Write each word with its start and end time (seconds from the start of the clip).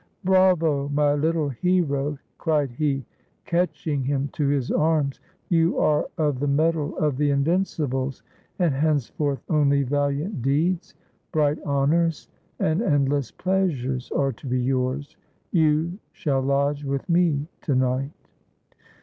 "Bravo! 0.23 0.89
my 0.89 1.13
little 1.13 1.49
hero," 1.49 2.17
cried 2.39 2.71
he, 2.71 3.05
catching 3.45 4.03
him 4.03 4.29
to 4.29 4.47
his 4.47 4.71
arms. 4.71 5.19
"You 5.47 5.77
are 5.77 6.07
of 6.17 6.39
the 6.39 6.47
metal 6.47 6.97
of 6.97 7.17
the 7.17 7.29
invincibles, 7.29 8.23
and 8.57 8.73
henceforth 8.73 9.43
only 9.47 9.83
valiant 9.83 10.41
deeds, 10.41 10.95
bright 11.31 11.59
honors, 11.63 12.29
and 12.57 12.81
end 12.81 13.09
less 13.09 13.29
pleasures 13.29 14.11
are 14.13 14.31
to 14.31 14.47
be 14.47 14.59
yours. 14.59 15.17
You 15.51 15.99
shall 16.13 16.41
lodge 16.41 16.83
with 16.83 17.07
me 17.07 17.45
to 17.61 17.75
night." 17.75 18.11